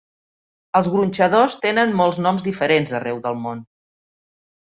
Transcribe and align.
Els 0.77 0.87
gronxadors 0.93 1.57
tenen 1.65 1.93
molts 1.99 2.19
noms 2.27 2.47
diferents 2.49 2.93
arreu 3.01 3.23
del 3.27 3.37
món. 3.43 3.61